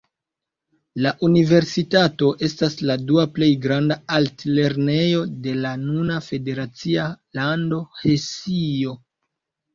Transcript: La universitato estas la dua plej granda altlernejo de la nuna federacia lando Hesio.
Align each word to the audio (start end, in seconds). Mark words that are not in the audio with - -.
La 1.05 1.09
universitato 1.27 2.29
estas 2.47 2.77
la 2.91 2.95
dua 3.11 3.25
plej 3.35 3.49
granda 3.67 3.99
altlernejo 4.17 5.21
de 5.45 5.55
la 5.67 5.75
nuna 5.83 6.19
federacia 6.31 7.07
lando 7.43 7.81
Hesio. 8.03 8.99